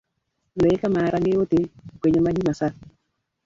[0.61, 1.57] Loweka maharage yote
[1.99, 2.79] kwemye maji masafi